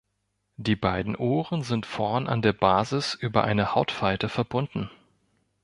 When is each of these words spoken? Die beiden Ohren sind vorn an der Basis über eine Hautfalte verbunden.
Die 0.57 0.75
beiden 0.75 1.15
Ohren 1.15 1.61
sind 1.61 1.85
vorn 1.85 2.25
an 2.25 2.41
der 2.41 2.53
Basis 2.53 3.13
über 3.13 3.43
eine 3.43 3.75
Hautfalte 3.75 4.29
verbunden. 4.29 4.89